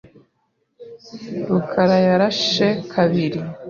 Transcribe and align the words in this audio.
rukarayarashe 1.47 2.67
kabiri. 2.91 3.39